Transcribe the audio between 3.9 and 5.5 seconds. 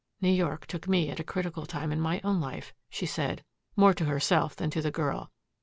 to herself than to the girl.